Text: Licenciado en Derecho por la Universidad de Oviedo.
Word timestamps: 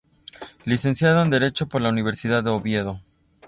Licenciado 0.65 1.21
en 1.21 1.29
Derecho 1.29 1.67
por 1.69 1.79
la 1.79 1.89
Universidad 1.89 2.43
de 2.43 2.49
Oviedo. 2.49 2.99